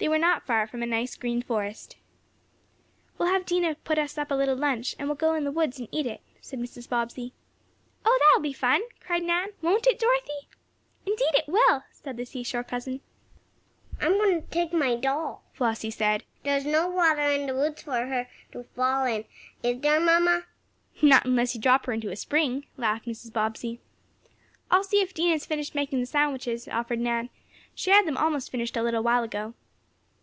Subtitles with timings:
[0.00, 1.96] They were not far from a nice, green forest.
[3.18, 5.80] "We'll have Dinah put us up a little lunch, and we'll go in the woods
[5.80, 6.88] and eat it," said Mrs.
[6.88, 7.32] Bobbsey.
[8.04, 9.48] "Oh, that will be fun!" cried Nan.
[9.60, 10.46] "Won't it, Dorothy?"
[11.04, 13.00] "Indeed it will," said the seashore cousin.
[14.00, 16.22] "I'm going to take my doll," Flossie said.
[16.44, 19.24] "There's no water in the woods for her to fall in,
[19.64, 20.44] is there, mamma?"
[21.02, 23.32] "No, not unless you drop her into a spring," laughed Mrs.
[23.32, 23.80] Bobbsey.
[24.70, 27.30] "I'll see if Dinah has finished making the sandwiches," offered Nan.
[27.74, 29.54] "She had them almost finished a little while ago."